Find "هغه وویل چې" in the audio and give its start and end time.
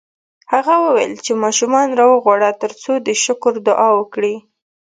0.53-1.41